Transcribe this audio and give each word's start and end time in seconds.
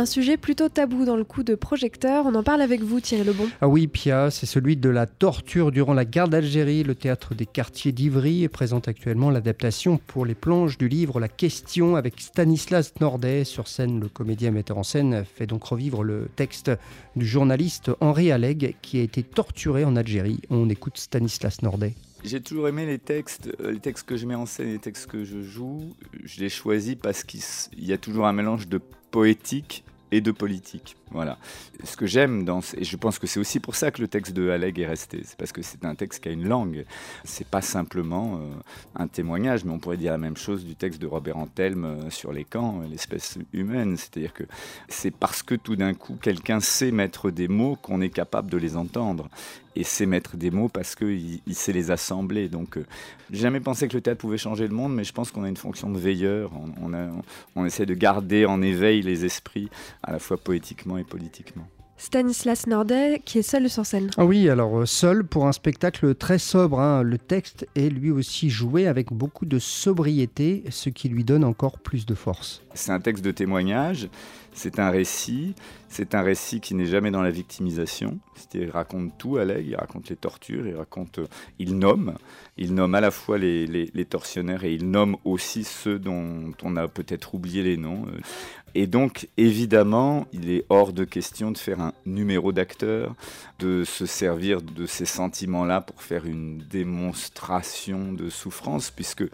Un 0.00 0.06
sujet 0.06 0.38
plutôt 0.38 0.70
tabou 0.70 1.04
dans 1.04 1.14
le 1.14 1.24
coup 1.24 1.42
de 1.42 1.54
projecteur, 1.54 2.24
on 2.24 2.34
en 2.34 2.42
parle 2.42 2.62
avec 2.62 2.80
vous 2.80 3.00
Thierry 3.00 3.22
Lebon. 3.22 3.50
Ah 3.60 3.68
oui 3.68 3.86
Pia, 3.86 4.30
c'est 4.30 4.46
celui 4.46 4.78
de 4.78 4.88
la 4.88 5.04
torture 5.04 5.70
durant 5.70 5.92
la 5.92 6.06
guerre 6.06 6.28
d'Algérie. 6.28 6.84
Le 6.84 6.94
théâtre 6.94 7.34
des 7.34 7.44
quartiers 7.44 7.92
d'Ivry 7.92 8.48
présente 8.48 8.88
actuellement 8.88 9.28
l'adaptation 9.28 9.98
pour 9.98 10.24
les 10.24 10.34
planches 10.34 10.78
du 10.78 10.88
livre 10.88 11.20
La 11.20 11.28
question 11.28 11.96
avec 11.96 12.18
Stanislas 12.18 12.94
Nordet. 12.98 13.44
Sur 13.44 13.68
scène, 13.68 14.00
le 14.00 14.08
comédien 14.08 14.52
metteur 14.52 14.78
en 14.78 14.84
scène 14.84 15.26
fait 15.26 15.46
donc 15.46 15.64
revivre 15.64 16.02
le 16.02 16.30
texte 16.34 16.70
du 17.14 17.26
journaliste 17.26 17.90
Henri 18.00 18.32
Alleg 18.32 18.76
qui 18.80 19.00
a 19.00 19.02
été 19.02 19.22
torturé 19.22 19.84
en 19.84 19.96
Algérie. 19.96 20.40
On 20.48 20.70
écoute 20.70 20.96
Stanislas 20.96 21.60
Nordet. 21.60 21.92
J'ai 22.24 22.40
toujours 22.40 22.68
aimé 22.68 22.86
les 22.86 22.98
textes, 22.98 23.50
euh, 23.60 23.72
les 23.72 23.80
textes 23.80 24.08
que 24.08 24.16
je 24.16 24.24
mets 24.24 24.34
en 24.34 24.46
scène, 24.46 24.68
les 24.68 24.78
textes 24.78 25.08
que 25.08 25.24
je 25.24 25.42
joue. 25.42 25.94
Je 26.24 26.40
les 26.40 26.48
choisis 26.48 26.94
parce 26.94 27.22
qu'il 27.22 27.42
y 27.76 27.92
a 27.92 27.98
toujours 27.98 28.26
un 28.26 28.32
mélange 28.32 28.66
de 28.66 28.80
poétique 29.10 29.84
et 30.12 30.20
de 30.20 30.30
politique. 30.30 30.96
Voilà. 31.10 31.38
Ce 31.82 31.96
que 31.96 32.06
j'aime 32.06 32.44
dans, 32.44 32.60
et 32.76 32.84
je 32.84 32.96
pense 32.96 33.18
que 33.18 33.26
c'est 33.26 33.40
aussi 33.40 33.58
pour 33.58 33.74
ça 33.74 33.90
que 33.90 34.00
le 34.00 34.06
texte 34.06 34.32
de 34.32 34.48
Alleg 34.50 34.78
est 34.78 34.86
resté, 34.86 35.22
c'est 35.24 35.36
parce 35.36 35.50
que 35.50 35.62
c'est 35.62 35.84
un 35.84 35.94
texte 35.94 36.22
qui 36.22 36.28
a 36.28 36.32
une 36.32 36.46
langue. 36.46 36.84
C'est 37.24 37.46
pas 37.46 37.62
simplement 37.62 38.36
euh, 38.36 38.50
un 38.94 39.08
témoignage, 39.08 39.64
mais 39.64 39.72
on 39.72 39.78
pourrait 39.78 39.96
dire 39.96 40.12
la 40.12 40.18
même 40.18 40.36
chose 40.36 40.64
du 40.64 40.76
texte 40.76 41.00
de 41.00 41.06
Robert 41.06 41.36
Antelme 41.36 41.84
euh, 41.84 42.10
sur 42.10 42.32
les 42.32 42.44
camps, 42.44 42.82
l'espèce 42.88 43.38
humaine. 43.52 43.96
C'est-à-dire 43.96 44.32
que 44.32 44.44
c'est 44.88 45.10
parce 45.10 45.42
que 45.42 45.56
tout 45.56 45.74
d'un 45.74 45.94
coup 45.94 46.16
quelqu'un 46.20 46.60
sait 46.60 46.92
mettre 46.92 47.30
des 47.30 47.48
mots 47.48 47.76
qu'on 47.76 48.00
est 48.00 48.10
capable 48.10 48.50
de 48.50 48.56
les 48.56 48.76
entendre 48.76 49.28
et 49.76 49.84
sait 49.84 50.06
mettre 50.06 50.36
des 50.36 50.50
mots 50.50 50.68
parce 50.68 50.94
qu'il 50.94 51.40
il 51.46 51.54
sait 51.54 51.72
les 51.72 51.90
assembler. 51.90 52.48
Donc, 52.48 52.76
euh, 52.76 52.84
j'ai 53.30 53.40
jamais 53.40 53.60
pensé 53.60 53.86
que 53.88 53.94
le 53.94 54.00
théâtre 54.00 54.20
pouvait 54.20 54.38
changer 54.38 54.66
le 54.66 54.74
monde, 54.74 54.94
mais 54.94 55.04
je 55.04 55.12
pense 55.12 55.30
qu'on 55.30 55.44
a 55.44 55.48
une 55.48 55.56
fonction 55.56 55.90
de 55.90 55.98
veilleur. 55.98 56.50
On 57.54 57.64
essaie 57.64 57.86
de 57.86 57.94
garder 57.94 58.44
en 58.46 58.60
éveil 58.62 59.02
les 59.02 59.24
esprits, 59.24 59.70
à 60.02 60.12
la 60.12 60.18
fois 60.18 60.36
poétiquement 60.36 60.98
et 60.98 61.04
politiquement. 61.04 61.66
Stanislas 62.00 62.66
Nordet, 62.66 63.20
qui 63.26 63.40
est 63.40 63.42
seul 63.42 63.68
sur 63.68 63.84
scène. 63.84 64.10
Ah 64.16 64.24
oui, 64.24 64.48
alors 64.48 64.80
euh, 64.80 64.86
seul 64.86 65.22
pour 65.22 65.46
un 65.46 65.52
spectacle 65.52 66.14
très 66.14 66.38
sobre. 66.38 66.80
Hein. 66.80 67.02
Le 67.02 67.18
texte 67.18 67.68
est 67.76 67.90
lui 67.90 68.10
aussi 68.10 68.48
joué 68.48 68.86
avec 68.86 69.12
beaucoup 69.12 69.44
de 69.44 69.58
sobriété, 69.58 70.64
ce 70.70 70.88
qui 70.88 71.10
lui 71.10 71.24
donne 71.24 71.44
encore 71.44 71.78
plus 71.78 72.06
de 72.06 72.14
force. 72.14 72.62
C'est 72.72 72.90
un 72.90 73.00
texte 73.00 73.22
de 73.22 73.32
témoignage, 73.32 74.08
c'est 74.54 74.78
un 74.78 74.88
récit, 74.88 75.54
c'est 75.90 76.14
un 76.14 76.22
récit 76.22 76.60
qui 76.60 76.74
n'est 76.74 76.86
jamais 76.86 77.10
dans 77.10 77.20
la 77.20 77.30
victimisation. 77.30 78.18
Il 78.54 78.70
raconte 78.70 79.18
tout, 79.18 79.36
Alec, 79.36 79.66
il 79.68 79.76
raconte 79.76 80.08
les 80.08 80.16
tortures, 80.16 80.66
il 80.66 80.76
raconte, 80.76 81.18
euh, 81.18 81.26
il 81.58 81.76
nomme, 81.76 82.14
il 82.56 82.72
nomme 82.72 82.94
à 82.94 83.02
la 83.02 83.10
fois 83.10 83.36
les, 83.36 83.66
les 83.66 84.04
tortionnaires 84.06 84.64
et 84.64 84.72
il 84.72 84.90
nomme 84.90 85.18
aussi 85.24 85.64
ceux 85.64 85.98
dont 85.98 86.52
on 86.62 86.76
a 86.76 86.88
peut-être 86.88 87.34
oublié 87.34 87.62
les 87.62 87.76
noms. 87.76 88.06
Et 88.74 88.86
donc, 88.86 89.28
évidemment, 89.36 90.26
il 90.32 90.50
est 90.50 90.64
hors 90.68 90.92
de 90.92 91.04
question 91.04 91.50
de 91.50 91.58
faire 91.58 91.80
un 91.80 91.92
numéro 92.06 92.52
d'acteur, 92.52 93.14
de 93.58 93.84
se 93.84 94.06
servir 94.06 94.62
de 94.62 94.86
ces 94.86 95.06
sentiments-là 95.06 95.80
pour 95.80 96.02
faire 96.02 96.26
une 96.26 96.58
démonstration 96.58 98.12
de 98.12 98.30
souffrance, 98.30 98.90
puisque 98.90 99.24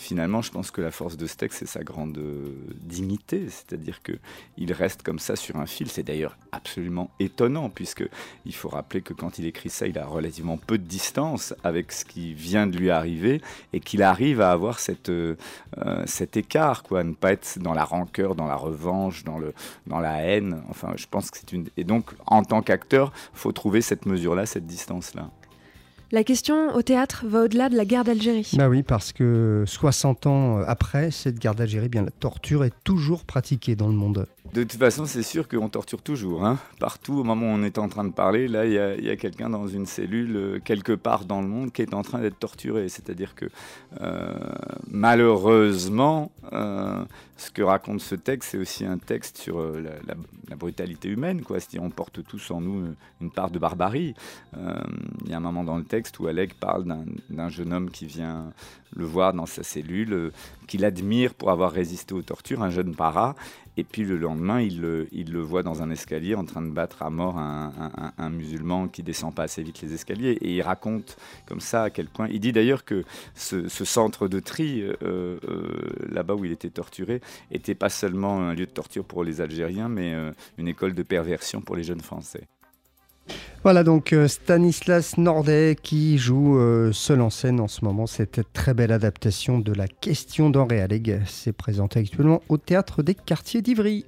finalement, 0.00 0.40
je 0.40 0.50
pense 0.50 0.70
que 0.70 0.80
la 0.80 0.90
force 0.90 1.16
de 1.16 1.26
ce 1.26 1.36
texte, 1.36 1.58
c'est 1.58 1.66
sa 1.66 1.84
grande 1.84 2.16
euh, 2.16 2.54
dignité, 2.80 3.48
c'est-à-dire 3.48 4.02
que 4.02 4.12
il 4.56 4.72
reste 4.72 5.02
comme 5.02 5.18
ça 5.18 5.36
sur 5.36 5.56
un 5.56 5.66
fil. 5.66 5.90
C'est 5.90 6.02
d'ailleurs 6.02 6.38
absolument 6.52 7.10
étonnant, 7.20 7.68
puisque 7.68 8.08
il 8.46 8.54
faut 8.54 8.70
rappeler 8.70 9.02
que 9.02 9.12
quand 9.12 9.38
il 9.38 9.44
écrit 9.44 9.68
ça, 9.68 9.86
il 9.86 9.98
a 9.98 10.06
relativement 10.06 10.56
peu 10.56 10.78
de 10.78 10.84
distance 10.84 11.54
avec 11.62 11.92
ce 11.92 12.04
qui 12.06 12.32
vient 12.32 12.66
de 12.66 12.78
lui 12.78 12.90
arriver, 12.90 13.42
et 13.72 13.80
qu'il 13.80 14.02
arrive 14.02 14.40
à 14.40 14.50
avoir 14.52 14.78
cette, 14.78 15.10
euh, 15.10 15.36
euh, 15.78 16.02
cet 16.06 16.36
écart, 16.36 16.82
quoi, 16.82 17.04
ne 17.04 17.12
pas 17.12 17.32
être 17.32 17.58
dans 17.58 17.74
la 17.74 17.84
rancœur, 17.84 18.34
dans 18.34 18.46
la 18.46 18.56
revanche, 18.70 19.24
dans, 19.24 19.38
le, 19.38 19.52
dans 19.86 20.00
la 20.00 20.22
haine. 20.22 20.62
Enfin, 20.68 20.92
je 20.96 21.06
pense 21.10 21.30
que 21.30 21.38
c'est 21.38 21.52
une. 21.52 21.68
Et 21.76 21.84
donc, 21.84 22.10
en 22.26 22.42
tant 22.42 22.62
qu'acteur, 22.62 23.12
faut 23.32 23.52
trouver 23.52 23.80
cette 23.80 24.06
mesure-là, 24.06 24.46
cette 24.46 24.66
distance-là. 24.66 25.30
La 26.12 26.24
question 26.24 26.74
au 26.74 26.82
théâtre 26.82 27.24
va 27.24 27.44
au-delà 27.44 27.68
de 27.68 27.76
la 27.76 27.84
guerre 27.84 28.02
d'Algérie. 28.02 28.50
Bah 28.56 28.68
oui, 28.68 28.82
parce 28.82 29.12
que 29.12 29.62
60 29.64 30.26
ans 30.26 30.58
après 30.66 31.12
cette 31.12 31.38
guerre 31.38 31.54
d'Algérie, 31.54 31.88
bien 31.88 32.02
la 32.02 32.10
torture 32.10 32.64
est 32.64 32.74
toujours 32.82 33.24
pratiquée 33.24 33.76
dans 33.76 33.86
le 33.86 33.94
monde. 33.94 34.26
De 34.52 34.64
toute 34.64 34.80
façon, 34.80 35.06
c'est 35.06 35.22
sûr 35.22 35.46
qu'on 35.46 35.68
torture 35.68 36.02
toujours. 36.02 36.44
Hein. 36.44 36.58
Partout, 36.80 37.20
au 37.20 37.22
moment 37.22 37.46
où 37.46 37.50
on 37.50 37.62
est 37.62 37.78
en 37.78 37.88
train 37.88 38.02
de 38.02 38.12
parler, 38.12 38.48
là, 38.48 38.66
il 38.66 39.04
y 39.04 39.10
a, 39.10 39.16
quelqu'un 39.16 39.48
dans 39.48 39.68
une 39.68 39.86
cellule, 39.86 40.36
euh, 40.36 40.58
quelque 40.58 40.92
part 40.92 41.24
dans 41.24 41.40
le 41.40 41.46
monde, 41.46 41.70
qui 41.70 41.82
est 41.82 41.94
en 41.94 42.02
train 42.02 42.18
d'être 42.18 42.40
torturé. 42.40 42.88
C'est-à-dire 42.88 43.36
que, 43.36 43.44
euh, 44.00 44.34
malheureusement, 44.88 46.32
euh, 46.52 47.04
ce 47.36 47.50
que 47.50 47.62
raconte 47.62 48.00
ce 48.00 48.14
texte, 48.14 48.50
c'est 48.50 48.58
aussi 48.58 48.84
un 48.84 48.98
texte 48.98 49.38
sur 49.38 49.60
la, 49.60 50.56
brutalité 50.56 51.08
humaine. 51.08 51.42
Quoi. 51.42 51.58
on 51.78 51.90
porte 51.90 52.24
tous 52.24 52.50
en 52.50 52.60
nous 52.60 52.94
une 53.20 53.30
part 53.30 53.50
de 53.50 53.58
barbarie. 53.58 54.14
Il 54.54 55.30
y 55.30 55.32
a 55.32 55.36
un 55.36 55.40
moment 55.40 55.64
dans 55.64 55.76
le 55.76 55.84
texte 55.84 56.18
où 56.18 56.26
Alec 56.26 56.54
parle 56.58 56.84
d'un 57.30 57.48
jeune 57.48 57.72
homme 57.72 57.90
qui 57.90 58.06
vient 58.06 58.52
le 58.94 59.04
voir 59.04 59.32
dans 59.32 59.46
sa 59.46 59.62
cellule, 59.62 60.32
qu'il 60.66 60.84
admire 60.84 61.34
pour 61.34 61.50
avoir 61.50 61.70
résisté 61.70 62.14
aux 62.14 62.22
tortures, 62.22 62.62
un 62.62 62.70
jeune 62.70 62.94
para, 62.94 63.36
et 63.80 63.84
puis 63.84 64.04
le 64.04 64.18
lendemain, 64.18 64.60
il 64.60 64.78
le, 64.82 65.40
voit 65.40 65.62
dans 65.62 65.80
un 65.80 65.88
escalier 65.88 66.34
en 66.34 66.44
train 66.44 66.60
de 66.60 66.68
battre 66.68 67.02
à 67.02 67.08
mort 67.08 67.38
un, 67.38 68.28
musulman 68.28 68.88
qui 68.88 69.02
descend 69.02 69.34
pas 69.34 69.44
assez 69.44 69.62
vite 69.62 69.80
les 69.80 69.94
escaliers. 69.94 70.36
Et 70.42 70.56
il 70.56 70.60
raconte 70.60 71.16
comme 71.46 71.60
ça 71.60 71.84
à 71.84 71.90
quel 71.90 72.06
point. 72.06 72.28
Il 72.30 72.40
dit 72.40 72.52
d'ailleurs 72.52 72.84
que 72.84 73.04
ce, 73.34 73.66
centre 73.68 74.28
de 74.28 74.38
tri, 74.38 74.82
euh, 74.82 74.92
euh, 75.02 75.38
là-bas 76.10 76.34
où 76.34 76.44
il 76.44 76.52
était 76.52 76.68
torturé, 76.68 77.22
était 77.50 77.74
pas 77.74 77.88
seulement 77.88 78.40
un 78.40 78.52
lieu 78.52 78.66
de 78.66 78.70
torture 78.70 79.06
pour 79.06 79.24
les 79.24 79.40
Algériens, 79.40 79.88
mais 79.88 80.12
euh, 80.12 80.30
une 80.58 80.68
école 80.68 80.92
de 80.92 81.02
perversion 81.02 81.62
pour 81.62 81.74
les 81.74 81.82
jeunes 81.82 82.02
Français. 82.02 82.48
Voilà 83.62 83.84
donc 83.84 84.14
euh, 84.14 84.26
Stanislas 84.26 85.18
Nordet 85.18 85.76
qui 85.82 86.16
joue 86.16 86.58
euh, 86.58 86.92
seul 86.92 87.20
en 87.20 87.28
scène 87.28 87.60
en 87.60 87.68
ce 87.68 87.84
moment 87.84 88.06
cette 88.06 88.40
très 88.54 88.72
belle 88.72 88.90
adaptation 88.90 89.58
de 89.58 89.74
la 89.74 89.86
question 89.86 90.48
d'Henri 90.48 90.80
Alleg. 90.80 91.20
C'est 91.26 91.52
présenté 91.52 92.00
actuellement 92.00 92.40
au 92.48 92.56
théâtre 92.56 93.02
des 93.02 93.14
quartiers 93.14 93.60
d'Ivry. 93.60 94.06